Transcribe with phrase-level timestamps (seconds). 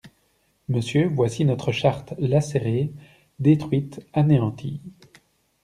[0.67, 2.91] Monsieur, voici notre Charte lacérée,
[3.37, 4.81] détruite, anéantie!